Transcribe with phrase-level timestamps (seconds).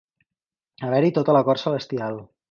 [0.87, 2.19] Haver-hi tota la cort celestial.